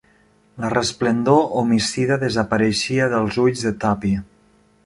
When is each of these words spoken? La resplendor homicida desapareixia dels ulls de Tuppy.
La 0.63 0.71
resplendor 0.73 1.43
homicida 1.61 2.19
desapareixia 2.25 3.11
dels 3.15 3.41
ulls 3.47 3.67
de 3.71 3.77
Tuppy. 3.85 4.19